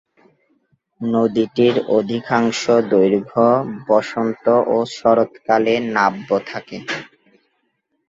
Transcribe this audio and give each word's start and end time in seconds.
নদীটির 1.01 1.75
অধিকাংশ 1.91 2.61
দৈর্ঘ্য 2.91 3.45
বসন্ত 3.87 4.45
ও 4.67 4.77
শরৎকালে 4.95 5.73
নাব্য 5.95 6.29
থাকে। 6.47 6.77